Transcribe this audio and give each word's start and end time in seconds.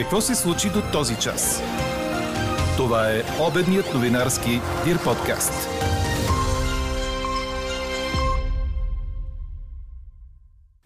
Какво 0.00 0.20
се 0.20 0.34
случи 0.34 0.68
до 0.68 0.82
този 0.92 1.16
час? 1.16 1.62
Това 2.76 3.10
е 3.12 3.22
обедният 3.48 3.94
новинарски 3.94 4.50
Дир 4.84 5.04
подкаст. 5.04 5.52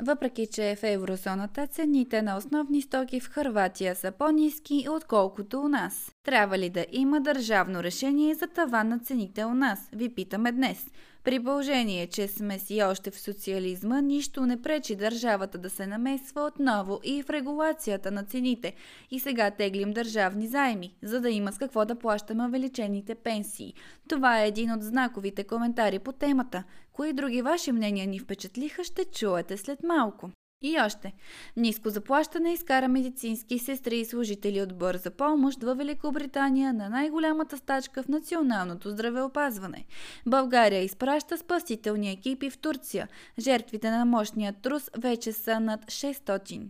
Въпреки, 0.03 0.47
че 0.53 0.77
в 0.81 0.83
еврозоната 0.83 1.67
цените 1.67 2.23
на 2.23 2.37
основни 2.37 2.83
стоки 2.83 3.21
в 3.21 3.31
Хърватия 3.31 3.95
са 3.95 4.13
по-низки, 4.13 4.87
отколкото 4.91 5.61
у 5.61 5.69
нас. 5.69 6.13
Трябва 6.25 6.59
ли 6.59 6.71
да 6.71 6.87
има 6.93 7.21
държавно 7.21 7.83
решение 7.83 8.35
за 8.35 8.47
това 8.47 8.85
на 8.85 8.99
цените 8.99 9.45
у 9.45 9.55
нас? 9.55 9.89
Ви 9.93 10.15
питаме 10.15 10.53
днес. 10.53 10.87
При 11.25 11.41
положение, 11.41 12.07
че 12.07 12.29
сме 12.29 12.59
си 12.59 12.83
още 12.83 13.11
в 13.11 13.21
социализма, 13.21 14.01
нищо 14.01 14.47
не 14.47 14.63
пречи 14.63 14.97
държавата 14.97 15.59
да 15.59 15.71
се 15.71 15.87
намесва 15.87 16.43
отново 16.43 17.01
и 17.05 17.23
в 17.23 17.31
регулацията 17.31 18.11
на 18.11 18.25
цените. 18.25 18.75
И 19.11 19.21
сега 19.21 19.51
теглим 19.51 19.93
държавни 19.93 20.47
заеми, 20.47 20.95
за 21.03 21.21
да 21.21 21.31
има 21.31 21.53
с 21.53 21.59
какво 21.59 21.85
да 21.85 21.99
плащаме 21.99 22.47
увеличените 22.47 23.15
пенсии. 23.15 23.75
Това 24.09 24.43
е 24.43 24.49
един 24.49 24.73
от 24.73 24.83
знаковите 24.83 25.45
коментари 25.45 25.99
по 25.99 26.13
темата. 26.13 26.65
Кои 26.93 27.13
други 27.13 27.43
ваши 27.43 27.73
мнения 27.73 28.07
ни 28.07 28.19
впечатлиха, 28.19 28.85
ще 28.85 29.05
чуете 29.05 29.57
след 29.57 29.83
малко. 29.83 30.31
И 30.63 30.81
още. 30.81 31.13
Ниско 31.57 31.91
заплащане 31.91 32.53
изкара 32.53 32.89
медицински 32.89 33.59
сестри 33.59 33.99
и 33.99 34.05
служители 34.05 34.61
от 34.61 34.79
бърза 34.79 35.11
помощ 35.11 35.63
в 35.63 35.75
Великобритания 35.75 36.73
на 36.73 36.89
най-голямата 36.89 37.57
стачка 37.57 38.03
в 38.03 38.09
националното 38.09 38.91
здравеопазване. 38.91 39.85
България 40.27 40.83
изпраща 40.83 41.39
спасителни 41.39 42.11
екипи 42.11 42.51
в 42.51 42.59
Турция. 42.59 43.09
Жертвите 43.39 43.91
на 43.91 44.05
мощния 44.05 44.53
трус 44.53 44.91
вече 44.99 45.33
са 45.33 45.61
над 45.61 45.81
600. 45.85 46.61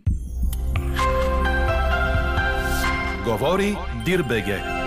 Говори 3.25 3.77
Дирбеге. 4.05 4.84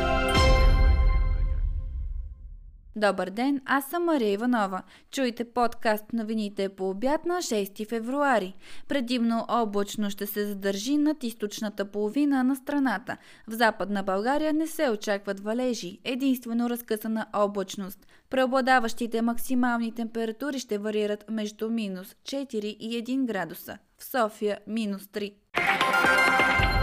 Добър 2.96 3.30
ден, 3.30 3.60
аз 3.66 3.84
съм 3.84 4.04
Мария 4.04 4.32
Иванова. 4.32 4.82
Чуйте 5.10 5.44
подкаст 5.44 6.04
новините 6.12 6.68
по 6.68 6.90
обяд 6.90 7.26
на 7.26 7.34
6 7.34 7.88
февруари. 7.88 8.54
Предимно 8.88 9.44
облачно 9.48 10.10
ще 10.10 10.26
се 10.26 10.46
задържи 10.46 10.96
над 10.96 11.24
източната 11.24 11.84
половина 11.84 12.44
на 12.44 12.56
страната. 12.56 13.16
В 13.48 13.52
западна 13.52 14.02
България 14.02 14.52
не 14.54 14.66
се 14.66 14.90
очакват 14.90 15.40
валежи, 15.40 15.98
единствено 16.04 16.70
разкъсана 16.70 17.26
облачност. 17.32 18.06
Преобладаващите 18.30 19.22
максимални 19.22 19.94
температури 19.94 20.58
ще 20.58 20.78
варират 20.78 21.24
между 21.30 21.70
минус 21.70 22.14
4 22.24 22.54
и 22.54 23.04
1 23.04 23.24
градуса. 23.24 23.78
В 23.98 24.04
София 24.04 24.58
минус 24.66 25.02
3. 25.02 26.77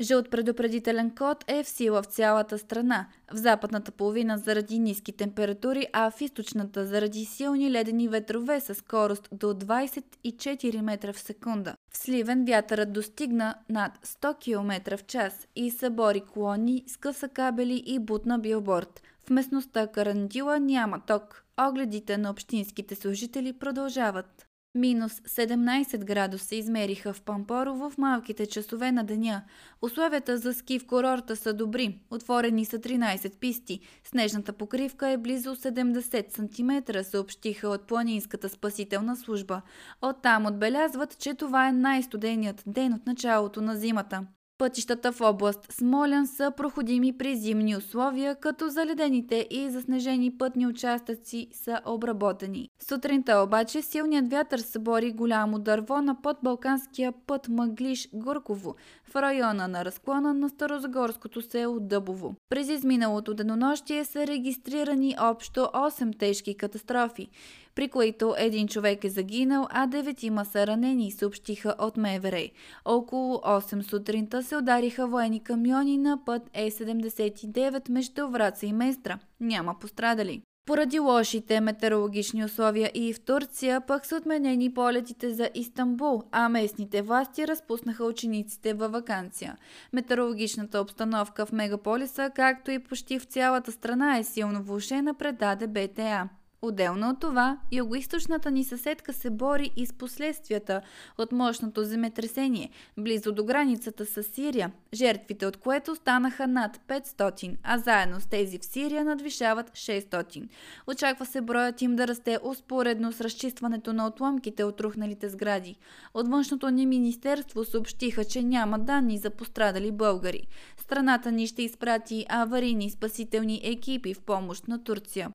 Жълт 0.00 0.30
предупредителен 0.30 1.10
код 1.10 1.44
е 1.48 1.62
в 1.62 1.68
сила 1.68 2.02
в 2.02 2.06
цялата 2.06 2.58
страна. 2.58 3.06
В 3.32 3.36
западната 3.36 3.92
половина 3.92 4.38
заради 4.38 4.78
ниски 4.78 5.12
температури, 5.12 5.86
а 5.92 6.10
в 6.10 6.20
източната 6.20 6.86
заради 6.86 7.24
силни 7.24 7.70
ледени 7.72 8.08
ветрове 8.08 8.60
с 8.60 8.74
скорост 8.74 9.28
до 9.32 9.46
24 9.46 10.80
метра 10.80 11.12
в 11.12 11.18
секунда. 11.18 11.74
В 11.90 11.96
Сливен 11.96 12.44
вятърът 12.44 12.92
достигна 12.92 13.54
над 13.68 13.92
100 14.06 14.38
км 14.38 14.96
в 14.96 15.06
час 15.06 15.46
и 15.56 15.70
събори 15.70 16.20
колони, 16.20 16.84
скъса 16.86 17.28
кабели 17.28 17.82
и 17.86 17.98
бутна 17.98 18.38
билборд. 18.38 19.02
В 19.26 19.30
местността 19.30 19.86
Карандила 19.86 20.60
няма 20.60 21.00
ток. 21.06 21.44
Огледите 21.60 22.18
на 22.18 22.30
общинските 22.30 22.94
служители 22.94 23.52
продължават. 23.52 24.46
Минус 24.76 25.12
17 25.12 26.04
градуса 26.04 26.54
измериха 26.54 27.12
в 27.12 27.22
Пампорово 27.22 27.90
в 27.90 27.98
малките 27.98 28.46
часове 28.46 28.92
на 28.92 29.04
деня. 29.04 29.42
Условията 29.82 30.38
за 30.38 30.54
ски 30.54 30.78
в 30.78 30.86
курорта 30.86 31.36
са 31.36 31.52
добри. 31.52 31.98
Отворени 32.10 32.64
са 32.64 32.78
13 32.78 33.38
писти. 33.38 33.80
Снежната 34.04 34.52
покривка 34.52 35.08
е 35.08 35.16
близо 35.16 35.56
70 35.56 36.36
см, 36.36 36.98
съобщиха 37.02 37.68
от 37.68 37.86
Планинската 37.86 38.48
спасителна 38.48 39.16
служба. 39.16 39.62
Оттам 40.02 40.46
отбелязват, 40.46 41.18
че 41.18 41.34
това 41.34 41.68
е 41.68 41.72
най-студеният 41.72 42.62
ден 42.66 42.92
от 42.94 43.06
началото 43.06 43.60
на 43.60 43.76
зимата. 43.76 44.26
Пътищата 44.58 45.12
в 45.12 45.20
област 45.20 45.72
Смолян 45.72 46.26
са 46.26 46.52
проходими 46.56 47.18
при 47.18 47.36
зимни 47.36 47.76
условия, 47.76 48.34
като 48.34 48.68
заледените 48.68 49.46
и 49.50 49.70
заснежени 49.70 50.38
пътни 50.38 50.66
участъци 50.66 51.48
са 51.52 51.80
обработени. 51.86 52.68
Сутринта 52.88 53.38
обаче 53.38 53.82
силният 53.82 54.30
вятър 54.30 54.58
събори 54.58 55.12
голямо 55.12 55.58
дърво 55.58 56.02
на 56.02 56.22
подбалканския 56.22 57.12
път 57.26 57.48
Мъглиш-Гурково 57.48 58.74
в 59.04 59.16
района 59.16 59.68
на 59.68 59.84
разклона 59.84 60.34
на 60.34 60.48
Старозагорското 60.48 61.42
село 61.42 61.80
Дъбово. 61.80 62.34
През 62.48 62.68
изминалото 62.68 63.34
денонощие 63.34 64.04
са 64.04 64.26
регистрирани 64.26 65.16
общо 65.20 65.60
8 65.60 66.18
тежки 66.18 66.56
катастрофи 66.56 67.28
при 67.76 67.88
които 67.88 68.34
един 68.38 68.68
човек 68.68 69.04
е 69.04 69.08
загинал, 69.08 69.66
а 69.70 69.86
деветима 69.86 70.44
са 70.44 70.66
ранени, 70.66 71.10
съобщиха 71.10 71.74
от 71.78 71.96
МВР. 71.96 72.48
Около 72.84 73.36
8 73.36 73.82
сутринта 73.82 74.42
се 74.42 74.56
удариха 74.56 75.06
военни 75.06 75.40
камиони 75.40 75.98
на 75.98 76.24
път 76.24 76.42
Е79 76.50 77.90
между 77.90 78.28
Враца 78.28 78.66
и 78.66 78.72
Местра. 78.72 79.18
Няма 79.40 79.78
пострадали. 79.80 80.42
Поради 80.66 80.98
лошите 80.98 81.60
метеорологични 81.60 82.44
условия 82.44 82.90
и 82.94 83.12
в 83.12 83.20
Турция 83.20 83.80
пък 83.80 84.06
са 84.06 84.16
отменени 84.16 84.74
полетите 84.74 85.34
за 85.34 85.50
Истанбул, 85.54 86.22
а 86.32 86.48
местните 86.48 87.02
власти 87.02 87.48
разпуснаха 87.48 88.04
учениците 88.04 88.74
във 88.74 88.92
вакансия. 88.92 89.56
Метеорологичната 89.92 90.80
обстановка 90.80 91.46
в 91.46 91.52
мегаполиса, 91.52 92.30
както 92.34 92.70
и 92.70 92.78
почти 92.78 93.18
в 93.18 93.24
цялата 93.24 93.72
страна 93.72 94.18
е 94.18 94.24
силно 94.24 94.62
влушена, 94.62 95.14
предаде 95.14 95.66
БТА. 95.66 96.28
Отделно 96.66 97.10
от 97.10 97.20
това, 97.20 97.58
югоисточната 97.72 98.50
ни 98.50 98.64
съседка 98.64 99.12
се 99.12 99.30
бори 99.30 99.70
и 99.76 99.86
с 99.86 99.92
последствията 99.92 100.80
от 101.18 101.32
мощното 101.32 101.84
земетресение, 101.84 102.70
близо 102.98 103.32
до 103.32 103.44
границата 103.44 104.06
с 104.06 104.22
Сирия, 104.22 104.72
жертвите 104.94 105.46
от 105.46 105.56
което 105.56 105.96
станаха 105.96 106.46
над 106.46 106.80
500, 106.88 107.56
а 107.62 107.78
заедно 107.78 108.20
с 108.20 108.26
тези 108.26 108.58
в 108.58 108.64
Сирия 108.64 109.04
надвишават 109.04 109.70
600. 109.70 110.48
Очаква 110.86 111.26
се 111.26 111.40
броят 111.40 111.82
им 111.82 111.96
да 111.96 112.08
расте 112.08 112.38
успоредно 112.42 113.12
с 113.12 113.20
разчистването 113.20 113.92
на 113.92 114.06
отломките 114.06 114.64
от 114.64 114.80
рухналите 114.80 115.28
сгради. 115.28 115.76
От 116.14 116.28
външното 116.28 116.70
ни 116.70 116.86
министерство 116.86 117.64
съобщиха, 117.64 118.24
че 118.24 118.42
няма 118.42 118.78
данни 118.78 119.18
за 119.18 119.30
пострадали 119.30 119.92
българи. 119.92 120.46
Страната 120.76 121.32
ни 121.32 121.46
ще 121.46 121.62
изпрати 121.62 122.26
аварийни 122.28 122.90
спасителни 122.90 123.60
екипи 123.64 124.14
в 124.14 124.20
помощ 124.20 124.68
на 124.68 124.84
Турция. 124.84 125.30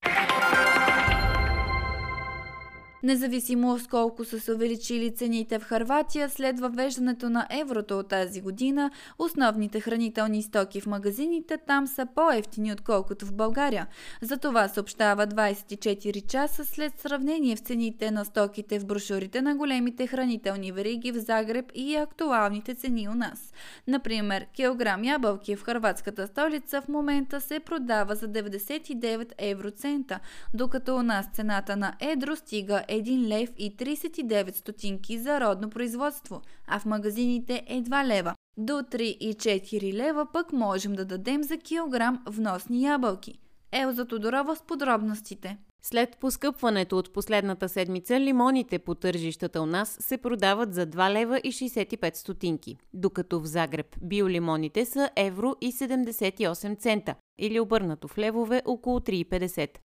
Независимо 3.03 3.79
с 3.79 3.87
колко 3.87 4.25
са 4.25 4.39
се 4.39 4.53
увеличили 4.53 5.15
цените 5.15 5.59
в 5.59 5.63
Харватия 5.63 6.29
след 6.29 6.59
въвеждането 6.59 7.29
на 7.29 7.47
еврото 7.49 7.99
от 7.99 8.07
тази 8.07 8.41
година, 8.41 8.91
основните 9.19 9.79
хранителни 9.79 10.43
стоки 10.43 10.81
в 10.81 10.85
магазините 10.85 11.57
там 11.67 11.87
са 11.87 12.07
по-ефтини 12.15 12.73
отколкото 12.73 13.25
в 13.25 13.33
България. 13.33 13.87
За 14.21 14.37
това 14.37 14.67
съобщава 14.67 15.27
24 15.27 16.27
часа 16.27 16.65
след 16.65 16.99
сравнение 16.99 17.55
в 17.55 17.59
цените 17.59 18.11
на 18.11 18.25
стоките 18.25 18.79
в 18.79 18.85
брошурите 18.85 19.41
на 19.41 19.55
големите 19.55 20.07
хранителни 20.07 20.71
вериги 20.71 21.11
в 21.11 21.19
Загреб 21.19 21.71
и 21.75 21.95
актуалните 21.95 22.75
цени 22.75 23.09
у 23.09 23.13
нас. 23.13 23.53
Например, 23.87 24.45
килограм 24.53 25.03
ябълки 25.03 25.55
в 25.55 25.63
хрватската 25.63 26.27
столица 26.27 26.81
в 26.81 26.87
момента 26.87 27.41
се 27.41 27.59
продава 27.59 28.15
за 28.15 28.27
99 28.27 29.31
евроцента, 29.37 30.19
докато 30.53 30.95
у 30.95 31.01
нас 31.01 31.29
цената 31.33 31.75
на 31.75 31.93
едро 31.99 32.35
стига 32.35 32.83
1 32.91 33.27
лев 33.27 33.49
и 33.57 33.77
39 33.77 34.55
стотинки 34.55 35.19
за 35.19 35.41
родно 35.41 35.69
производство, 35.69 36.41
а 36.67 36.79
в 36.79 36.85
магазините 36.85 37.63
е 37.67 37.81
2 37.81 38.05
лева. 38.05 38.35
До 38.57 38.73
3 38.73 39.01
и 39.01 39.33
4 39.33 39.93
лева 39.93 40.27
пък 40.33 40.53
можем 40.53 40.93
да 40.93 41.05
дадем 41.05 41.43
за 41.43 41.57
килограм 41.57 42.23
вносни 42.27 42.83
ябълки. 42.83 43.39
Елза 43.71 44.05
Тодорова 44.05 44.55
с 44.55 44.61
подробностите. 44.61 45.57
След 45.83 46.17
поскъпването 46.17 46.97
от 46.97 47.13
последната 47.13 47.69
седмица, 47.69 48.19
лимоните 48.19 48.79
по 48.79 48.95
тържищата 48.95 49.61
у 49.61 49.65
нас 49.65 49.97
се 49.99 50.17
продават 50.17 50.73
за 50.73 50.87
2 50.87 51.13
лева 51.13 51.39
и 51.43 51.51
65 51.51 52.15
стотинки, 52.15 52.77
докато 52.93 53.39
в 53.39 53.45
Загреб 53.45 53.95
биолимоните 54.01 54.85
са 54.85 55.09
евро 55.15 55.55
и 55.61 55.71
78 55.71 56.79
цента, 56.79 57.15
или 57.39 57.59
обърнато 57.59 58.07
в 58.07 58.17
левове 58.17 58.61
около 58.65 58.99
3,50. 58.99 59.77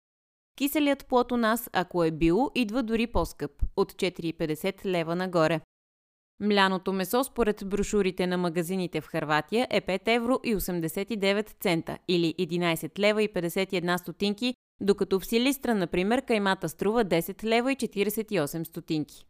Киселият 0.57 1.05
плод 1.05 1.31
у 1.31 1.37
нас, 1.37 1.69
ако 1.73 2.03
е 2.03 2.11
био, 2.11 2.51
идва 2.55 2.83
дори 2.83 3.07
по-скъп– 3.07 3.51
от 3.75 3.93
4,50 3.93 4.85
лева 4.85 5.15
нагоре. 5.15 5.61
Мляното 6.39 6.93
месо 6.93 7.23
според 7.23 7.63
брошурите 7.65 8.27
на 8.27 8.37
магазините 8.37 9.01
в 9.01 9.07
Харватия 9.07 9.67
е 9.69 9.81
5 9.81 10.15
евро 10.15 10.39
и 10.43 10.55
89 10.55 11.49
цента 11.59 11.97
или 12.07 12.35
11 12.39 12.99
лева 12.99 13.23
и 13.23 13.29
51 13.29 13.97
стотинки, 13.97 14.55
докато 14.81 15.19
в 15.19 15.25
Силистра, 15.25 15.75
например, 15.75 16.21
каймата 16.21 16.69
струва 16.69 17.05
10 17.05 17.43
лева 17.43 17.71
и 17.71 17.75
48 17.75 18.63
стотинки. 18.63 19.25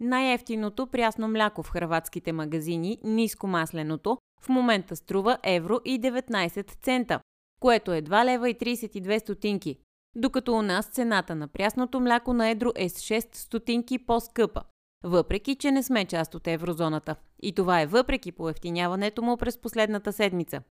Най-ефтиното 0.00 0.86
прясно 0.86 1.28
мляко 1.28 1.62
в 1.62 1.70
хрватските 1.70 2.32
магазини, 2.32 2.98
ниско 3.04 3.46
масленото, 3.46 4.18
в 4.40 4.48
момента 4.48 4.96
струва 4.96 5.38
евро 5.42 5.80
и 5.84 6.00
19 6.00 6.70
цента, 6.82 7.20
което 7.60 7.92
е 7.92 8.02
2 8.02 8.24
лева 8.24 8.50
и 8.50 8.54
32 8.54 9.18
стотинки, 9.18 9.78
докато 10.16 10.52
у 10.52 10.62
нас 10.62 10.86
цената 10.86 11.34
на 11.34 11.48
прясното 11.48 12.00
мляко 12.00 12.32
на 12.32 12.48
едро 12.48 12.70
е 12.76 12.88
с 12.88 12.98
6 12.98 13.36
стотинки 13.36 13.98
по-скъпа, 13.98 14.62
въпреки 15.04 15.54
че 15.54 15.70
не 15.70 15.82
сме 15.82 16.04
част 16.04 16.34
от 16.34 16.46
еврозоната. 16.46 17.16
И 17.42 17.52
това 17.52 17.80
е 17.80 17.86
въпреки 17.86 18.32
поевтиняването 18.32 19.22
му 19.22 19.36
през 19.36 19.58
последната 19.58 20.12
седмица. 20.12 20.62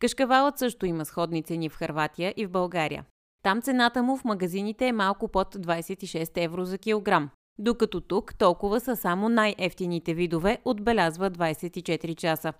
Кашкавалът 0.00 0.58
също 0.58 0.86
има 0.86 1.04
сходни 1.04 1.42
цени 1.42 1.68
в 1.68 1.76
Харватия 1.76 2.34
и 2.36 2.46
в 2.46 2.50
България. 2.50 3.04
Там 3.42 3.62
цената 3.62 4.02
му 4.02 4.16
в 4.16 4.24
магазините 4.24 4.86
е 4.86 4.92
малко 4.92 5.28
под 5.28 5.54
26 5.54 6.44
евро 6.44 6.64
за 6.64 6.78
килограм, 6.78 7.30
докато 7.58 8.00
тук 8.00 8.38
толкова 8.38 8.80
са 8.80 8.96
само 8.96 9.28
най-ефтините 9.28 10.14
видове, 10.14 10.58
отбелязва 10.64 11.30
24 11.30 12.14
часа. 12.16 12.52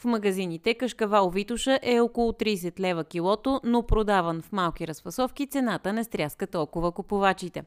В 0.00 0.04
магазините 0.04 0.74
кашкавал 0.74 1.30
Витуша 1.30 1.78
е 1.82 2.00
около 2.00 2.32
30 2.32 2.80
лева 2.80 3.04
килото, 3.04 3.60
но 3.64 3.86
продаван 3.86 4.42
в 4.42 4.52
малки 4.52 4.88
разфасовки 4.88 5.46
цената 5.46 5.92
не 5.92 6.04
стряска 6.04 6.46
толкова 6.46 6.92
купувачите. 6.92 7.64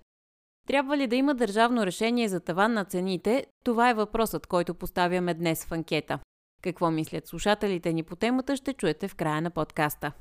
Трябва 0.67 0.97
ли 0.97 1.07
да 1.07 1.15
има 1.15 1.35
държавно 1.35 1.85
решение 1.85 2.27
за 2.27 2.39
таван 2.39 2.73
на 2.73 2.85
цените? 2.85 3.45
Това 3.63 3.89
е 3.89 3.93
въпросът, 3.93 4.47
който 4.47 4.73
поставяме 4.73 5.33
днес 5.33 5.65
в 5.65 5.71
анкета. 5.71 6.19
Какво 6.61 6.91
мислят 6.91 7.27
слушателите 7.27 7.93
ни 7.93 8.03
по 8.03 8.15
темата, 8.15 8.55
ще 8.55 8.73
чуете 8.73 9.07
в 9.07 9.15
края 9.15 9.41
на 9.41 9.51
подкаста. 9.51 10.11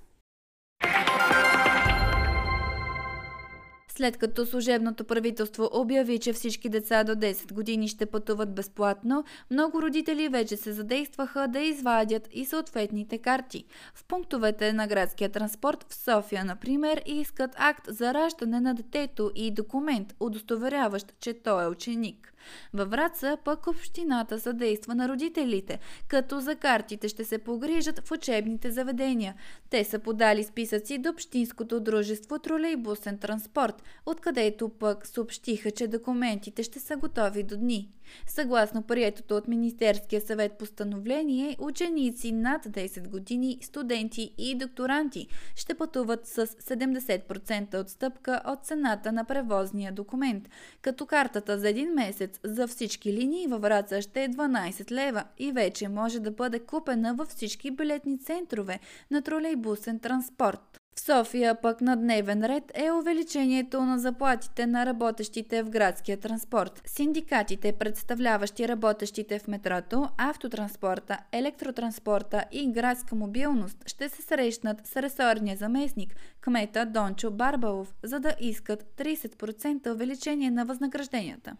След 3.96 4.16
като 4.16 4.46
служебното 4.46 5.04
правителство 5.04 5.70
обяви, 5.72 6.18
че 6.18 6.32
всички 6.32 6.68
деца 6.68 7.04
до 7.04 7.12
10 7.12 7.52
години 7.52 7.88
ще 7.88 8.06
пътуват 8.06 8.54
безплатно, 8.54 9.24
много 9.50 9.82
родители 9.82 10.28
вече 10.28 10.56
се 10.56 10.72
задействаха 10.72 11.48
да 11.48 11.60
извадят 11.60 12.28
и 12.32 12.44
съответните 12.44 13.18
карти. 13.18 13.64
В 13.94 14.04
пунктовете 14.04 14.72
на 14.72 14.86
градския 14.86 15.28
транспорт 15.28 15.86
в 15.88 15.94
София, 15.94 16.44
например, 16.44 17.02
искат 17.06 17.50
акт 17.56 17.84
за 17.88 18.14
раждане 18.14 18.60
на 18.60 18.74
детето 18.74 19.30
и 19.34 19.50
документ, 19.50 20.14
удостоверяващ, 20.20 21.12
че 21.20 21.34
той 21.34 21.64
е 21.64 21.68
ученик. 21.68 22.32
Във 22.74 22.90
Враца 22.90 23.36
пък 23.44 23.66
общината 23.66 24.40
съдейства 24.40 24.94
на 24.94 25.08
родителите, 25.08 25.78
като 26.08 26.40
за 26.40 26.56
картите 26.56 27.08
ще 27.08 27.24
се 27.24 27.38
погрижат 27.38 28.08
в 28.08 28.10
учебните 28.10 28.70
заведения. 28.70 29.34
Те 29.70 29.84
са 29.84 29.98
подали 29.98 30.44
списъци 30.44 30.98
до 30.98 31.10
Общинското 31.10 31.80
дружество 31.80 32.38
Тролейбусен 32.38 33.18
транспорт, 33.18 33.81
откъдето 34.06 34.68
пък 34.68 35.06
съобщиха, 35.06 35.70
че 35.70 35.88
документите 35.88 36.62
ще 36.62 36.80
са 36.80 36.96
готови 36.96 37.42
до 37.42 37.56
дни. 37.56 37.92
Съгласно 38.26 38.82
приетото 38.82 39.36
от 39.36 39.48
Министерския 39.48 40.20
съвет 40.20 40.52
постановление, 40.58 41.56
ученици 41.58 42.32
над 42.32 42.64
10 42.64 43.08
години, 43.08 43.58
студенти 43.62 44.34
и 44.38 44.54
докторанти 44.54 45.26
ще 45.56 45.74
пътуват 45.74 46.26
с 46.26 46.46
70% 46.46 47.80
отстъпка 47.80 48.42
от 48.46 48.66
цената 48.66 49.12
на 49.12 49.24
превозния 49.24 49.92
документ, 49.92 50.48
като 50.82 51.06
картата 51.06 51.58
за 51.58 51.68
един 51.68 51.92
месец 51.92 52.40
за 52.44 52.66
всички 52.66 53.12
линии 53.12 53.46
във 53.46 53.62
Враца 53.62 54.02
ще 54.02 54.24
е 54.24 54.28
12 54.28 54.90
лева 54.90 55.24
и 55.38 55.52
вече 55.52 55.88
може 55.88 56.20
да 56.20 56.30
бъде 56.30 56.58
купена 56.58 57.14
във 57.14 57.28
всички 57.28 57.70
билетни 57.70 58.18
центрове 58.18 58.80
на 59.10 59.22
тролейбусен 59.22 59.98
транспорт. 59.98 60.81
В 60.96 61.00
София 61.00 61.54
пък 61.62 61.80
на 61.80 61.96
дневен 61.96 62.44
ред 62.44 62.72
е 62.74 62.90
увеличението 62.90 63.82
на 63.82 63.98
заплатите 63.98 64.66
на 64.66 64.86
работещите 64.86 65.62
в 65.62 65.70
градския 65.70 66.16
транспорт. 66.20 66.82
Синдикатите, 66.86 67.72
представляващи 67.72 68.68
работещите 68.68 69.38
в 69.38 69.48
метрото, 69.48 70.08
автотранспорта, 70.18 71.18
електротранспорта 71.32 72.44
и 72.52 72.72
градска 72.72 73.14
мобилност, 73.14 73.76
ще 73.86 74.08
се 74.08 74.22
срещнат 74.22 74.86
с 74.86 74.96
ресорния 74.96 75.56
заместник, 75.56 76.14
кмета 76.40 76.86
Дончо 76.86 77.30
Барбалов, 77.30 77.94
за 78.02 78.20
да 78.20 78.34
искат 78.40 78.84
30% 78.98 79.94
увеличение 79.94 80.50
на 80.50 80.64
възнагражденията. 80.64 81.56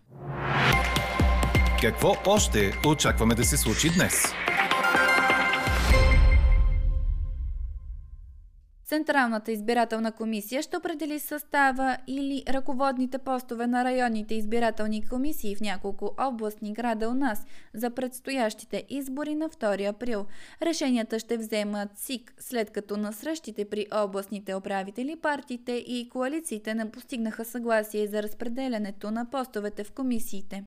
Какво 1.81 2.15
още 2.27 2.73
очакваме 2.87 3.35
да 3.35 3.45
се 3.45 3.57
случи 3.57 3.91
днес? 3.97 4.25
Централната 8.93 9.53
избирателна 9.53 10.13
комисия 10.13 10.63
ще 10.63 10.77
определи 10.77 11.19
състава 11.19 11.97
или 12.07 12.43
ръководните 12.49 13.19
постове 13.19 13.67
на 13.67 13.85
районните 13.85 14.35
избирателни 14.35 15.09
комисии 15.09 15.57
в 15.57 15.61
няколко 15.61 16.15
областни 16.19 16.73
града 16.73 17.09
у 17.09 17.15
нас 17.15 17.47
за 17.75 17.91
предстоящите 17.91 18.85
избори 18.89 19.35
на 19.35 19.49
2 19.49 19.89
април. 19.89 20.27
Решенията 20.63 21.19
ще 21.19 21.37
вземат 21.37 21.89
СИК, 21.97 22.35
след 22.39 22.71
като 22.71 22.97
на 22.97 23.13
срещите 23.13 23.65
при 23.65 23.87
областните 23.95 24.55
управители 24.55 25.17
партиите 25.23 25.73
и 25.73 26.09
коалициите 26.09 26.75
не 26.75 26.91
постигнаха 26.91 27.45
съгласие 27.45 28.07
за 28.07 28.23
разпределянето 28.23 29.11
на 29.11 29.31
постовете 29.31 29.85
в 29.85 29.93
комисиите. 29.93 30.65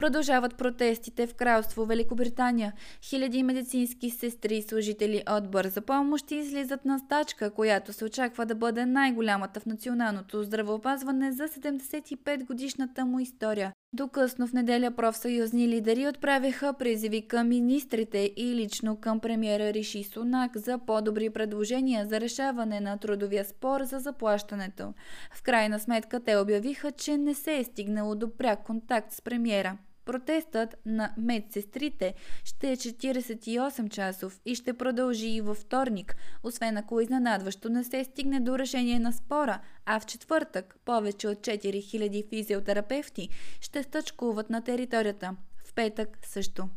Продължават 0.00 0.56
протестите 0.56 1.26
в 1.26 1.34
кралство 1.34 1.86
Великобритания. 1.86 2.72
Хиляди 3.02 3.42
медицински 3.42 4.10
сестри 4.10 4.56
и 4.56 4.62
служители 4.62 5.22
от 5.30 5.50
бърза 5.50 5.80
помощ 5.80 6.30
излизат 6.30 6.84
на 6.84 6.98
стачка, 6.98 7.50
която 7.50 7.92
се 7.92 8.04
очаква 8.04 8.46
да 8.46 8.54
бъде 8.54 8.86
най-голямата 8.86 9.60
в 9.60 9.66
националното 9.66 10.42
здравеопазване 10.42 11.32
за 11.32 11.48
75 11.48 12.46
годишната 12.46 13.04
му 13.04 13.20
история. 13.20 13.72
Докъсно 13.92 14.46
в 14.46 14.52
неделя 14.52 14.90
профсъюзни 14.90 15.68
лидери 15.68 16.08
отправиха 16.08 16.72
призиви 16.72 17.28
към 17.28 17.48
министрите 17.48 18.32
и 18.36 18.54
лично 18.54 18.96
към 18.96 19.20
премиера 19.20 19.72
Риши 19.72 20.04
Сунак 20.04 20.56
за 20.56 20.78
по-добри 20.78 21.30
предложения 21.30 22.06
за 22.06 22.20
решаване 22.20 22.80
на 22.80 22.98
трудовия 22.98 23.44
спор 23.44 23.82
за 23.82 23.98
заплащането. 23.98 24.94
В 25.32 25.42
крайна 25.42 25.78
сметка 25.78 26.20
те 26.20 26.36
обявиха, 26.36 26.92
че 26.92 27.16
не 27.16 27.34
се 27.34 27.56
е 27.56 27.64
стигнало 27.64 28.14
до 28.14 28.36
пряк 28.36 28.62
контакт 28.64 29.12
с 29.12 29.22
премиера. 29.22 29.78
Протестът 30.06 30.76
на 30.86 31.14
медсестрите 31.16 32.14
ще 32.44 32.70
е 32.70 32.76
48 32.76 33.88
часов 33.88 34.40
и 34.44 34.54
ще 34.54 34.72
продължи 34.72 35.28
и 35.28 35.40
във 35.40 35.56
вторник, 35.58 36.16
освен 36.42 36.76
ако 36.76 37.00
изненадващо 37.00 37.68
не 37.68 37.84
се 37.84 38.04
стигне 38.04 38.40
до 38.40 38.58
решение 38.58 38.98
на 38.98 39.12
спора, 39.12 39.60
а 39.86 40.00
в 40.00 40.06
четвъртък 40.06 40.76
повече 40.84 41.28
от 41.28 41.38
4000 41.38 42.28
физиотерапевти 42.28 43.28
ще 43.60 43.82
стъчкуват 43.82 44.50
на 44.50 44.64
територията. 44.64 45.36
В 45.64 45.74
петък 45.74 46.18
също. 46.22 46.68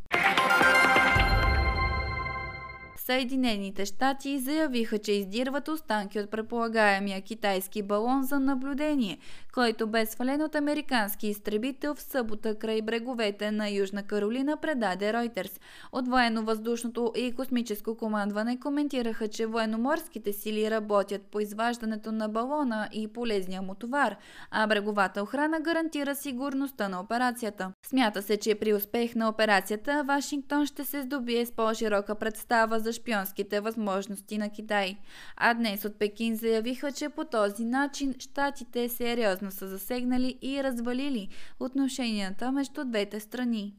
Съединените 3.06 3.86
щати 3.86 4.38
заявиха, 4.38 4.98
че 4.98 5.12
издирват 5.12 5.68
останки 5.68 6.20
от 6.20 6.30
предполагаемия 6.30 7.22
китайски 7.22 7.82
балон 7.82 8.22
за 8.22 8.40
наблюдение, 8.40 9.18
който 9.54 9.86
бе 9.86 10.06
свален 10.06 10.42
от 10.42 10.54
американски 10.54 11.28
изтребител 11.28 11.94
в 11.94 12.02
събота 12.02 12.54
край 12.54 12.82
бреговете 12.82 13.50
на 13.50 13.70
Южна 13.70 14.02
Каролина, 14.02 14.56
предаде 14.56 15.12
Reuters. 15.12 15.60
От 15.92 16.08
военно-въздушното 16.08 17.12
и 17.16 17.32
космическо 17.32 17.96
командване 17.96 18.60
коментираха, 18.60 19.28
че 19.28 19.46
военноморските 19.46 20.32
сили 20.32 20.70
работят 20.70 21.22
по 21.22 21.40
изваждането 21.40 22.12
на 22.12 22.28
балона 22.28 22.88
и 22.92 23.08
полезния 23.08 23.62
му 23.62 23.74
товар, 23.74 24.16
а 24.50 24.66
бреговата 24.66 25.22
охрана 25.22 25.60
гарантира 25.60 26.14
сигурността 26.14 26.88
на 26.88 27.00
операцията. 27.00 27.72
Смята 27.86 28.22
се, 28.22 28.36
че 28.36 28.54
при 28.54 28.74
успех 28.74 29.14
на 29.14 29.28
операцията 29.28 30.04
Вашингтон 30.06 30.66
ще 30.66 30.84
се 30.84 31.02
здобие 31.02 31.46
с 31.46 31.52
по-широка 31.52 32.14
представа 32.14 32.80
за 32.80 32.90
шпионските 33.00 33.60
възможности 33.60 34.38
на 34.38 34.50
Китай. 34.50 34.96
А 35.36 35.54
днес 35.54 35.84
от 35.84 35.98
Пекин 35.98 36.36
заявиха, 36.36 36.92
че 36.92 37.08
по 37.08 37.24
този 37.24 37.64
начин 37.64 38.14
щатите 38.18 38.88
сериозно 38.88 39.50
са 39.50 39.68
засегнали 39.68 40.38
и 40.42 40.62
развалили 40.62 41.28
отношенията 41.60 42.52
между 42.52 42.84
двете 42.84 43.20
страни. 43.20 43.74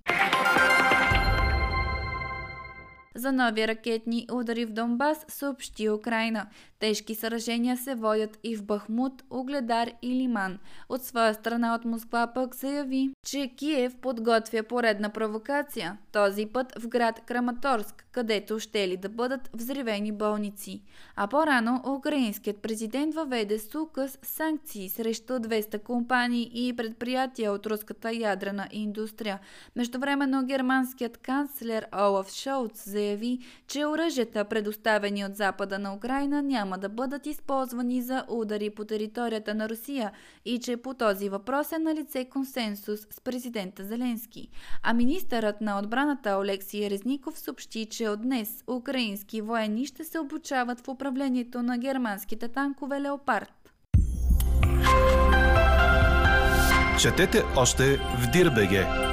За 3.15 3.31
нови 3.31 3.67
ракетни 3.67 4.27
удари 4.31 4.65
в 4.65 4.71
Донбас 4.71 5.25
съобщи 5.27 5.89
Украина. 5.89 6.47
Тежки 6.79 7.15
сражения 7.15 7.77
се 7.77 7.95
водят 7.95 8.39
и 8.43 8.55
в 8.55 8.63
Бахмут, 8.63 9.23
Огледар 9.29 9.91
и 10.01 10.15
Лиман. 10.15 10.59
От 10.89 11.03
своя 11.03 11.33
страна 11.33 11.75
от 11.75 11.85
Москва 11.85 12.27
пък 12.35 12.55
заяви, 12.55 13.09
че 13.25 13.51
Киев 13.57 13.95
подготвя 14.01 14.63
поредна 14.63 15.09
провокация, 15.09 15.97
този 16.11 16.45
път 16.45 16.73
в 16.79 16.87
град 16.87 17.21
Краматорск, 17.25 18.05
където 18.11 18.59
ще 18.59 18.87
ли 18.87 18.97
да 18.97 19.09
бъдат 19.09 19.49
взривени 19.53 20.11
болници. 20.11 20.83
А 21.15 21.27
по-рано 21.27 21.83
украинският 21.97 22.57
президент 22.57 23.15
въведе 23.15 23.59
с 23.59 23.75
указ 23.75 24.19
санкции 24.23 24.89
срещу 24.89 25.33
200 25.33 25.83
компании 25.83 26.51
и 26.53 26.75
предприятия 26.75 27.51
от 27.51 27.65
руската 27.65 28.13
ядрена 28.13 28.67
индустрия. 28.71 29.39
Междувременно 29.75 30.45
германският 30.45 31.17
канцлер 31.17 31.85
Олаф 31.95 32.29
Шоуц 32.29 32.89
заяви, 32.89 33.00
че 33.67 33.85
оръжията, 33.85 34.45
предоставени 34.45 35.25
от 35.25 35.35
запада 35.35 35.79
на 35.79 35.95
Украина, 35.95 36.41
няма 36.41 36.77
да 36.77 36.89
бъдат 36.89 37.25
използвани 37.25 38.01
за 38.01 38.25
удари 38.27 38.69
по 38.69 38.85
територията 38.85 39.53
на 39.53 39.69
Русия 39.69 40.11
и 40.45 40.59
че 40.59 40.77
по 40.77 40.93
този 40.93 41.29
въпрос 41.29 41.71
е 41.71 41.77
на 41.77 41.95
лице 41.95 42.25
консенсус 42.25 42.99
с 43.11 43.21
президента 43.21 43.83
Зеленски. 43.83 44.49
А 44.83 44.93
министърът 44.93 45.61
на 45.61 45.79
отбраната 45.79 46.37
Олексий 46.37 46.89
Резников 46.89 47.39
съобщи, 47.39 47.85
че 47.85 48.09
от 48.09 48.21
днес 48.21 48.63
украински 48.67 49.41
военни 49.41 49.85
ще 49.85 50.03
се 50.03 50.19
обучават 50.19 50.85
в 50.85 50.87
управлението 50.87 51.63
на 51.63 51.77
германските 51.77 52.47
танкове 52.47 53.01
Леопард. 53.01 53.73
Четете 57.01 57.43
още 57.57 57.97
в 57.97 58.31
Дирбеге. 58.33 59.10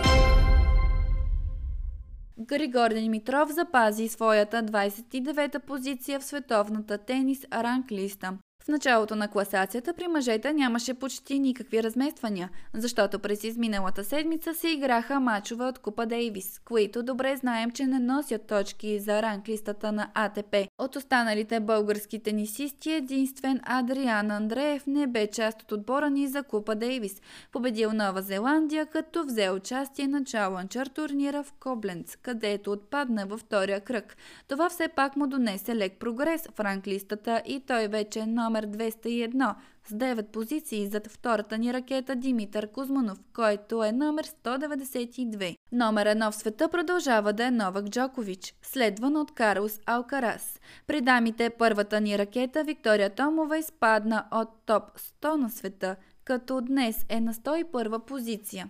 Григор 2.40 2.90
Димитров 2.94 3.50
запази 3.50 4.08
своята 4.08 4.62
29-та 4.62 5.60
позиция 5.60 6.20
в 6.20 6.24
световната 6.24 6.98
тенис 6.98 7.44
ранглиста. 7.52 8.38
В 8.68 8.70
началото 8.70 9.16
на 9.16 9.28
класацията 9.28 9.94
при 9.94 10.08
мъжете 10.08 10.52
нямаше 10.52 10.94
почти 10.94 11.38
никакви 11.38 11.82
размествания, 11.82 12.50
защото 12.74 13.18
през 13.18 13.44
изминалата 13.44 14.04
седмица 14.04 14.54
се 14.54 14.68
играха 14.68 15.20
мачове 15.20 15.64
от 15.64 15.78
Купа 15.78 16.06
Дейвис, 16.06 16.60
които 16.64 17.02
добре 17.02 17.36
знаем, 17.36 17.70
че 17.70 17.86
не 17.86 17.98
носят 17.98 18.46
точки 18.46 18.98
за 18.98 19.22
ранглистата 19.22 19.92
на 19.92 20.10
АТП. 20.14 20.56
От 20.78 20.96
останалите 20.96 21.60
български 21.60 22.22
тенисисти 22.22 22.92
единствен 22.92 23.60
Адриан 23.62 24.30
Андреев 24.30 24.86
не 24.86 25.06
бе 25.06 25.26
част 25.26 25.62
от 25.62 25.72
отбора 25.72 26.10
ни 26.10 26.26
за 26.26 26.42
Купа 26.42 26.74
Дейвис. 26.74 27.22
Победил 27.52 27.92
Нова 27.92 28.22
Зеландия, 28.22 28.86
като 28.86 29.24
взе 29.24 29.50
участие 29.50 30.08
на 30.08 30.24
Чаланчър 30.24 30.86
турнира 30.86 31.42
в 31.42 31.52
Кобленц, 31.60 32.16
където 32.16 32.72
отпадна 32.72 33.26
във 33.26 33.40
втория 33.40 33.80
кръг. 33.80 34.16
Това 34.48 34.68
все 34.68 34.88
пак 34.88 35.16
му 35.16 35.26
донесе 35.26 35.76
лек 35.76 35.92
прогрес 35.98 36.48
в 36.54 36.60
ранглистата 36.60 37.42
и 37.46 37.60
той 37.60 37.88
вече 37.88 38.20
е 38.20 38.26
номер 38.26 38.57
номер 38.58 38.78
201 38.78 39.54
с 39.88 39.94
9 39.94 40.22
позиции 40.22 40.86
зад 40.86 41.06
втората 41.06 41.58
ни 41.58 41.72
ракета 41.72 42.16
Димитър 42.16 42.70
Кузманов, 42.70 43.18
който 43.34 43.84
е 43.84 43.92
номер 43.92 44.26
192. 44.44 45.56
Номер 45.72 46.06
1 46.06 46.30
в 46.30 46.34
света 46.34 46.68
продължава 46.68 47.32
да 47.32 47.44
е 47.44 47.50
Новак 47.50 47.88
Джокович, 47.88 48.54
следван 48.62 49.16
от 49.16 49.34
Карлос 49.34 49.80
Алкарас. 49.86 50.60
При 50.86 51.00
дамите 51.00 51.50
първата 51.50 52.00
ни 52.00 52.18
ракета 52.18 52.64
Виктория 52.64 53.10
Томова 53.10 53.58
изпадна 53.58 54.24
от 54.30 54.48
топ 54.66 54.82
100 55.22 55.34
на 55.34 55.50
света, 55.50 55.96
като 56.24 56.60
днес 56.60 57.06
е 57.08 57.20
на 57.20 57.34
101 57.34 57.98
позиция. 57.98 58.68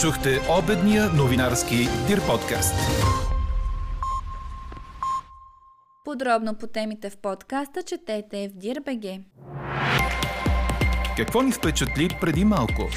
Чухте 0.00 0.40
обедния 0.58 1.12
новинарски 1.12 1.76
Дир 2.08 2.26
подкаст. 2.26 2.74
Подробно 6.14 6.54
по 6.54 6.66
темите 6.66 7.10
в 7.10 7.16
подкаста 7.16 7.82
четете 7.82 8.48
в 8.48 8.58
Дирбеге. 8.58 9.20
Какво 11.16 11.42
ни 11.42 11.52
впечатли 11.52 12.08
преди 12.20 12.44
малко? 12.44 12.88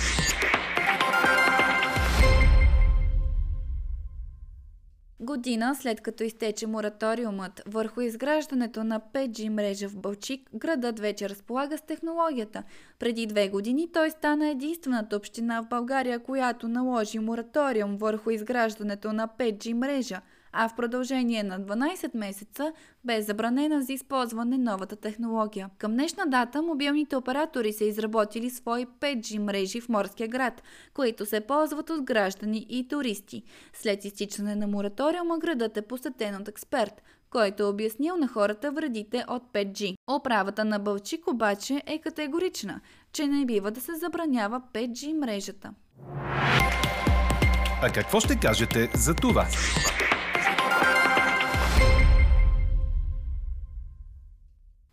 Година 5.20 5.76
след 5.76 6.02
като 6.02 6.24
изтече 6.24 6.68
мораториумът 6.68 7.62
върху 7.68 8.02
изграждането 8.02 8.84
на 8.84 9.02
5G 9.14 9.50
мрежа 9.50 9.90
в 9.90 9.98
Бълчик, 9.98 10.50
градът 10.54 11.00
вече 11.00 11.30
разполага 11.30 11.78
с 11.78 11.82
технологията. 11.82 12.64
Преди 13.00 13.26
две 13.26 13.50
години 13.50 13.92
той 13.94 14.12
стана 14.12 14.50
единствената 14.50 15.18
община 15.18 15.62
в 15.62 15.70
България, 15.70 16.20
която 16.20 16.68
наложи 16.68 17.20
мораториум 17.20 17.98
върху 17.98 18.30
изграждането 18.30 19.14
на 19.14 19.28
5G 19.28 19.74
мрежа– 19.74 20.22
а 20.60 20.70
в 20.70 20.76
продължение 20.76 21.44
на 21.44 21.60
12 21.60 22.18
месеца 22.18 22.74
бе 23.06 23.22
забранена 23.22 23.82
за 23.82 23.94
използване 23.94 24.58
новата 24.58 24.96
технология. 24.96 25.70
Към 25.78 25.94
днешна 25.94 26.24
дата 26.28 26.62
мобилните 26.62 27.16
оператори 27.16 27.74
са 27.74 27.86
изработили 27.86 28.50
свои 28.50 28.86
5G 28.86 29.38
мрежи 29.38 29.82
в 29.82 29.90
морския 29.90 30.28
град, 30.28 30.62
които 30.94 31.26
се 31.26 31.42
ползват 31.42 31.90
от 31.90 32.02
граждани 32.02 32.66
и 32.70 32.88
туристи. 32.88 33.44
След 33.74 34.06
изтичане 34.06 34.56
на 34.56 34.68
мораториума 34.68 35.40
градът 35.40 35.78
е 35.78 35.82
посетен 35.82 36.36
от 36.36 36.48
експерт, 36.48 37.04
който 37.30 37.64
е 37.64 37.66
обяснил 37.66 38.18
на 38.18 38.28
хората 38.28 38.72
вредите 38.72 39.26
от 39.28 39.44
5G. 39.54 39.96
Оправата 40.12 40.66
на 40.66 40.80
Бълчик 40.80 41.28
обаче 41.28 41.82
е 41.86 41.98
категорична, 42.02 42.80
че 43.14 43.28
не 43.28 43.46
бива 43.46 43.72
да 43.72 43.82
се 43.82 43.96
забранява 43.96 44.62
5G 44.74 45.14
мрежата. 45.14 45.72
А 47.82 47.90
какво 47.94 48.20
ще 48.20 48.40
кажете 48.40 48.92
за 48.96 49.14
това? 49.14 49.48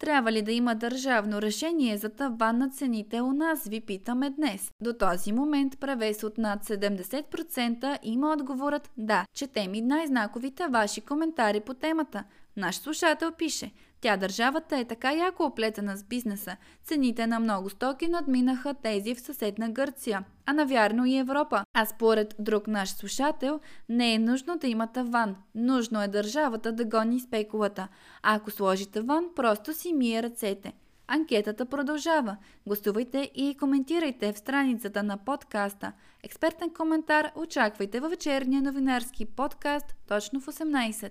Трябва 0.05 0.33
ли 0.33 0.43
да 0.43 0.53
има 0.53 0.75
държавно 0.75 1.43
решение 1.43 1.99
за 1.99 2.09
таван 2.09 2.59
на 2.59 2.71
цените 2.71 3.21
у 3.21 3.33
нас, 3.33 3.69
ви 3.69 3.81
питаме 3.81 4.31
днес. 4.31 4.71
До 4.83 4.93
този 4.93 5.33
момент 5.33 5.81
превес 5.81 6.23
от 6.23 6.39
над 6.39 6.65
70% 6.65 7.99
има 8.03 8.33
отговорът 8.33 8.91
да. 8.97 9.25
Четем 9.37 9.75
и 9.75 9.81
най-знаковите 9.81 10.67
ваши 10.67 11.01
коментари 11.01 11.61
по 11.61 11.75
темата. 11.75 12.25
Наш 12.57 12.77
слушател 12.77 13.33
пише 13.33 13.71
тя 14.05 14.17
държавата 14.17 14.79
е 14.79 14.85
така 14.85 15.13
яко 15.13 15.45
оплетена 15.45 15.97
с 15.97 16.05
бизнеса. 16.05 16.57
Цените 16.83 17.27
на 17.27 17.41
много 17.41 17.71
стоки 17.71 18.09
надминаха 18.09 18.75
тези 18.75 19.15
в 19.15 19.21
съседна 19.21 19.71
Гърция, 19.71 20.25
а 20.47 20.53
навярно 20.53 21.07
и 21.07 21.17
Европа. 21.17 21.65
А 21.75 21.87
според 21.87 22.35
друг 22.39 22.67
наш 22.67 22.89
слушател, 22.89 23.61
не 23.89 24.15
е 24.15 24.19
нужно 24.19 24.59
да 24.59 24.67
има 24.67 24.87
таван. 24.87 25.37
Нужно 25.55 26.03
е 26.03 26.09
държавата 26.09 26.73
да 26.73 26.85
гони 26.85 27.21
спекулата. 27.21 27.89
А 28.23 28.35
ако 28.35 28.51
сложи 28.51 28.91
таван, 28.91 29.25
просто 29.37 29.73
си 29.73 29.93
мие 29.93 30.23
ръцете. 30.23 30.73
Анкетата 31.09 31.67
продължава. 31.67 32.37
Гостувайте 32.67 33.31
и 33.35 33.57
коментирайте 33.61 34.33
в 34.33 34.39
страницата 34.39 35.03
на 35.03 35.17
подкаста. 35.17 35.93
Експертен 36.23 36.71
коментар 36.71 37.31
очаквайте 37.37 38.01
във 38.01 38.11
вечерния 38.11 38.63
новинарски 38.63 39.27
подкаст 39.27 39.95
точно 40.09 40.41
в 40.41 40.47
18. 40.47 41.11